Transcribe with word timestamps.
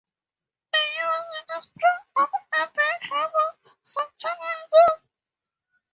The 0.73 0.79
newer 0.97 1.23
city 1.59 1.59
sprang 1.59 1.99
up 2.17 2.31
at 2.55 2.73
the 2.73 2.89
harbor 3.03 3.57
some 3.83 4.07
ten 4.19 4.31
miles 4.39 4.89
off. 4.93 5.01